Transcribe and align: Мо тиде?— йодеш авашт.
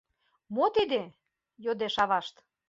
Мо 0.55 0.65
тиде?— 0.75 1.01
йодеш 1.63 1.95
авашт. 2.03 2.35